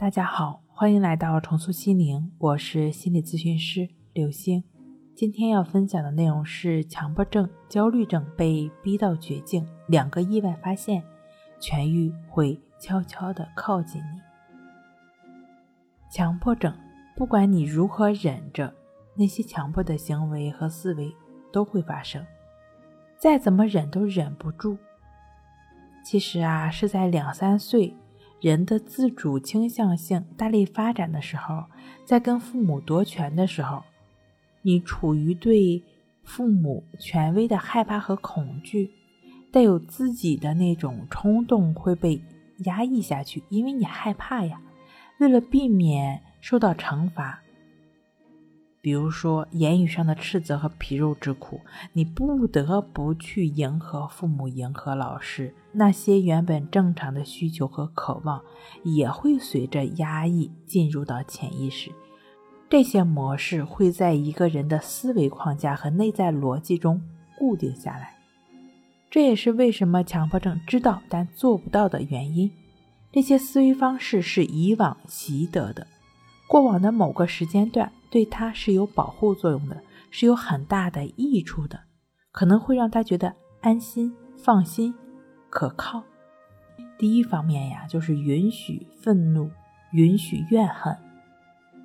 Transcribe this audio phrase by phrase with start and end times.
[0.00, 4.64] 大家好，欢迎来到重塑心灵，我是心理咨询师刘星。
[5.14, 11.04] 今天要分享的内容是强迫症、焦虑症被逼到绝境，两个意外发现，
[11.60, 14.22] 痊愈会悄悄的靠近你。
[16.10, 16.74] 强迫症，
[17.14, 18.72] 不管你如何忍着，
[19.14, 21.14] 那些强迫的行为和思维
[21.52, 22.24] 都会发生，
[23.18, 24.78] 再怎么忍都忍不住。
[26.02, 27.94] 其实啊，是在两三岁。
[28.40, 31.64] 人的自主倾向性大力发展的时候，
[32.04, 33.82] 在跟父母夺权的时候，
[34.62, 35.82] 你处于对
[36.24, 38.90] 父母权威的害怕和恐惧，
[39.52, 42.20] 带有自己的那种冲动会被
[42.64, 44.60] 压抑下去，因为你害怕呀。
[45.18, 47.42] 为了避免受到惩罚。
[48.82, 51.60] 比如说，言语上的斥责和皮肉之苦，
[51.92, 58.40] 你不得不去迎合父母、迎合老师，那些原本正常的需求和渴望，
[58.82, 61.90] 也会随着压抑进入到潜意识。
[62.70, 67.02] 这些模式会在一个人的思维框架和内在逻辑中
[67.36, 68.16] 固定下来。
[69.10, 72.50] 这也是为什么强迫症知道但做不到的原因。
[73.12, 75.86] 这些思维方式是以往习得的。
[76.50, 81.78] 过往的某个时间段对他是有保护作用的，是有很大的益处的，
[82.32, 84.92] 可能会让他觉得安心、放心、
[85.48, 86.02] 可靠。
[86.98, 89.48] 第一方面呀，就是允许愤怒，
[89.92, 90.92] 允许怨恨。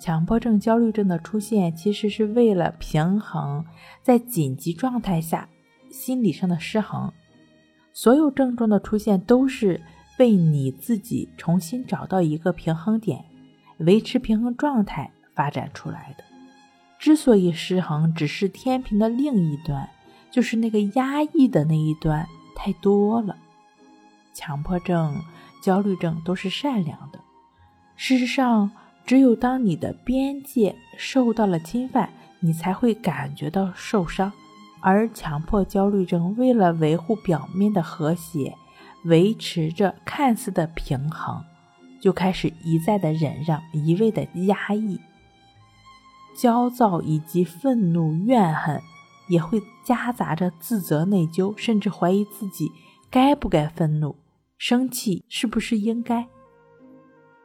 [0.00, 3.62] 强迫症、焦虑症的出现，其实是为了平衡
[4.00, 5.46] 在紧急状态下
[5.90, 7.12] 心理上的失衡。
[7.92, 9.78] 所有症状的出现，都是
[10.18, 13.22] 为你自己重新找到一个平衡点。
[13.78, 16.24] 维持平衡状态发展出来的，
[16.98, 19.88] 之所以失衡，只是天平的另一端，
[20.30, 23.36] 就是那个压抑的那一端太多了。
[24.32, 25.22] 强迫症、
[25.62, 27.18] 焦虑症都是善良的。
[27.96, 28.70] 事实上，
[29.04, 32.10] 只有当你的边界受到了侵犯，
[32.40, 34.32] 你才会感觉到受伤。
[34.80, 38.54] 而强迫焦虑症为了维护表面的和谐，
[39.04, 41.42] 维持着看似的平衡。
[42.06, 45.00] 就开始一再的忍让，一味的压抑，
[46.36, 48.80] 焦躁以及愤怒、怨恨，
[49.26, 52.70] 也会夹杂着自责、内疚，甚至怀疑自己
[53.10, 54.14] 该不该愤怒、
[54.56, 56.28] 生气，是不是应该？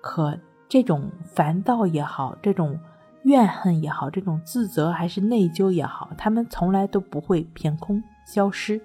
[0.00, 0.40] 可
[0.70, 2.80] 这种烦躁也好，这种
[3.24, 8.80] 怨恨也好，这种自责还是内疚也好，他们从来都不会凭空消失。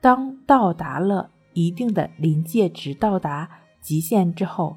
[0.00, 3.50] 当到达了一定的临界值，到达。
[3.80, 4.76] 极限之后，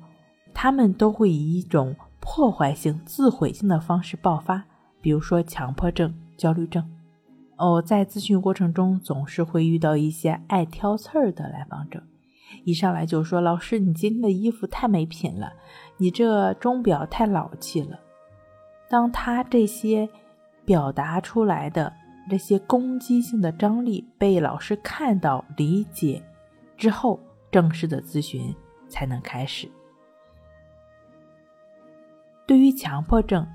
[0.54, 4.64] 他们都会以一种破坏性、自毁性的方式爆发，
[5.02, 6.88] 比如说强迫症、焦虑症。
[7.58, 12.02] 哦，在咨询过程中，总是会遇到一些爱挑刺儿的来访者，
[12.64, 15.54] 一上来就说：“老师，你今天的衣服太没品了，
[15.98, 18.00] 你这钟表太老气了。”
[18.90, 20.10] 当他这些
[20.66, 21.94] 表达出来的
[22.30, 26.24] 这些攻击性的张力被老师看到、理解
[26.78, 27.20] 之后，
[27.52, 28.54] 正式的咨询。
[28.92, 29.68] 才能开始。
[32.46, 33.48] 对于强迫症、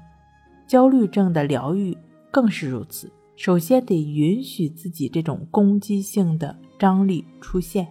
[0.66, 1.96] 焦虑症的疗愈
[2.30, 3.12] 更是如此。
[3.36, 7.86] 首先得允许自己这种攻击性的张力出现。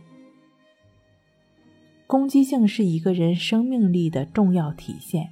[2.08, 5.30] 攻击性是一个人生命力的重要体现。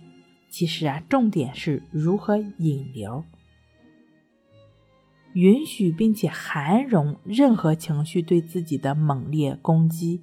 [0.52, 3.24] 其实啊，重点是如何引流，
[5.34, 10.22] 允许并且涵容任何情绪对自己的猛烈攻击。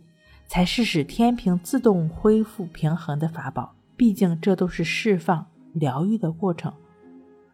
[0.50, 3.72] 才是使天平自动恢复平衡的法宝。
[3.96, 6.72] 毕竟，这都是释放、疗愈的过程。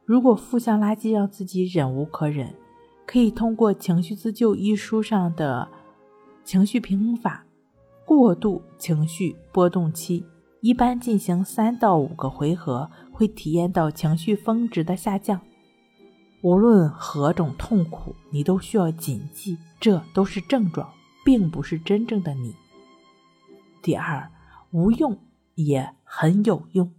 [0.06, 2.54] 如果负向垃圾让自己忍无可忍，
[3.06, 5.68] 可以通过《情绪自救》一书上的
[6.42, 7.44] 情绪平衡法，
[8.06, 10.24] 过渡情绪波动期，
[10.62, 15.38] 一般进行三到五个回合，会体验到情绪峰值的下降。
[16.40, 20.88] 无论何种痛苦，你都需要谨记，这都是症状，
[21.26, 22.54] 并不是真正的你。
[23.86, 24.32] 第二，
[24.72, 25.16] 无用
[25.54, 26.90] 也很有用。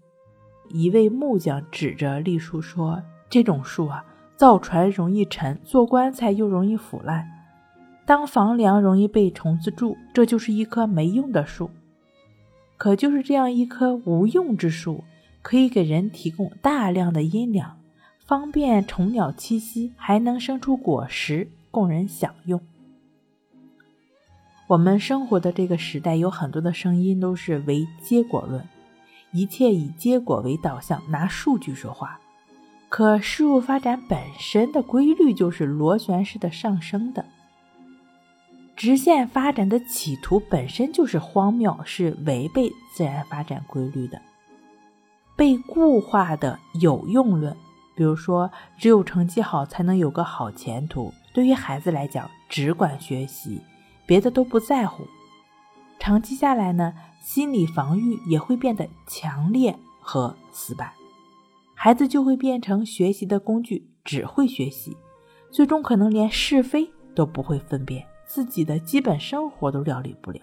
[0.69, 4.05] 一位木匠指着栗树说：“这种树啊，
[4.37, 7.27] 造船容易沉，做棺材又容易腐烂，
[8.05, 11.69] 当房梁容易被虫子蛀，这就是一棵没用的树。
[12.77, 15.03] 可就是这样一棵无用之树，
[15.41, 17.77] 可以给人提供大量的阴凉，
[18.25, 22.61] 方便虫鸟栖息，还能生出果实供人享用。”
[24.67, 28.67] 我们生活的这个时代，有很多的声音都是唯结果论，
[29.31, 32.19] 一切以结果为导向，拿数据说话。
[32.89, 37.23] 可事物发展本身的规律就是螺旋式的上升的，
[38.75, 44.21] 直线发展的企图本身就是荒谬，是违背自然发展规律的。
[45.37, 47.55] 被固化的有用论，
[47.95, 53.61] 比如说只有成绩好才能有个好前途，对于孩子来讲只管学习，
[54.07, 55.03] 别的都不在乎。
[55.99, 60.91] 长期下来呢，心理防御也会变得强烈和死板，
[61.75, 64.95] 孩子就会变成学习的工具，只会学习，
[65.51, 70.39] 最终可能连是非都不会分辨，自己的基本生活都料理不了。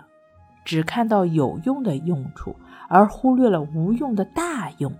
[0.65, 2.55] 只看到有用的用处，
[2.89, 4.93] 而忽略了无用的大用。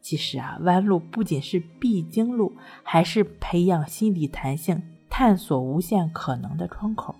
[0.00, 7.14] 其实啊，弯路不仅是必经路，还是培养心理弹性、探索无限可能的窗口。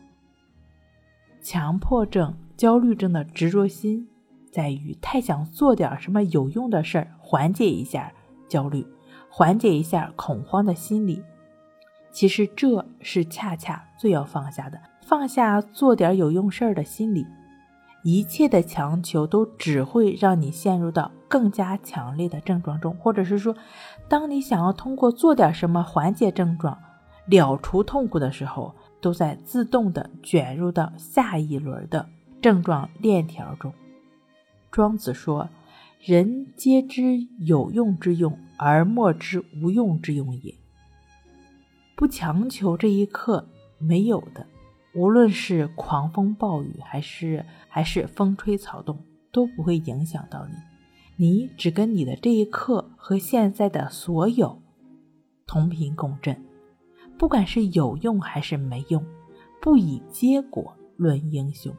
[1.44, 4.08] 强迫症、焦虑症的执着心，
[4.50, 8.11] 在于太想做点什么有用的事儿，缓解一下
[8.49, 8.87] 焦虑，
[9.29, 11.23] 缓解一下恐慌的心理。
[12.11, 14.81] 其实这是恰恰最要放下的。
[15.02, 17.26] 放下做点有用事儿的心理，
[18.05, 23.55] 一切的强求都只会让你陷入到更加强烈的症状中，或者是说，
[24.08, 26.79] 当你想要通过做点什么缓解症状、
[27.26, 32.08] 了除痛苦的时候，都在自动的卷入到下一轮的
[32.40, 33.70] 症状链条中。
[34.70, 35.50] 庄子说
[36.00, 40.54] ：“人皆知有用之用，而莫知无用之用也。”
[41.94, 43.46] 不强求这一刻
[43.76, 44.46] 没有的。
[44.94, 50.54] 无论是狂风暴雨，还是还是风吹草动，都不会影响到你。
[51.16, 54.62] 你只跟你的这一刻和现在的所有
[55.46, 56.44] 同频共振。
[57.19, 59.05] 不管是有用还是没用，
[59.61, 61.75] 不以结果论英雄。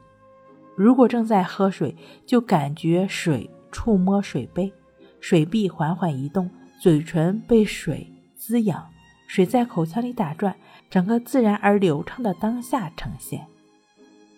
[0.74, 1.96] 如果正在喝水，
[2.26, 4.72] 就感觉水触摸水杯，
[5.20, 6.50] 水壁缓缓移动，
[6.80, 8.86] 嘴唇被水滋养。
[9.28, 10.54] 水在口腔里打转，
[10.88, 13.44] 整个自然而流畅的当下呈现。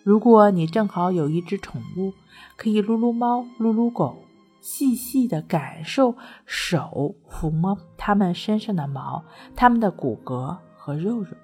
[0.03, 2.11] 如果你正好有一只宠物，
[2.55, 4.17] 可以撸撸猫、撸撸狗，
[4.61, 9.23] 细细的感受手抚摸它们身上的毛、
[9.55, 11.35] 它们的骨骼和肉肉。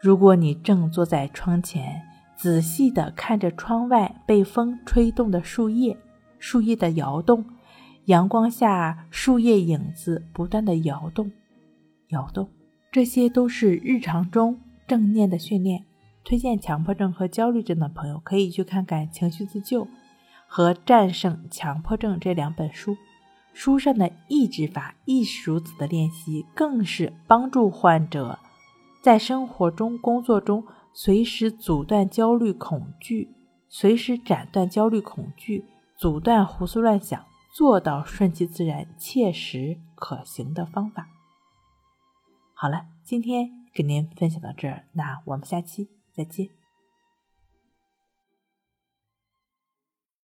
[0.00, 2.02] 如果你正坐在窗前，
[2.36, 5.96] 仔细的看着窗外被风吹动的树叶，
[6.38, 7.46] 树叶的摇动，
[8.06, 11.30] 阳光下树叶影子不断的摇动。
[12.08, 12.50] 摇动，
[12.92, 15.86] 这些都是日常中正念的训练。
[16.22, 19.84] 推荐强迫症和焦虑症的朋友可以去看看《情绪自救》
[20.46, 22.96] 和《战胜强迫症》这两本书。
[23.54, 28.38] 书上的抑制法亦是如此的练习，更是帮助患者
[29.00, 33.32] 在生活中、工作中随时阻断焦虑、恐惧，
[33.68, 35.64] 随时斩断焦虑、恐惧，
[35.96, 37.24] 阻断胡思乱想，
[37.54, 41.08] 做到顺其自然、切实可行的方法。
[42.54, 46.63] 好了，今天跟您分享到这儿，那我们下期再见。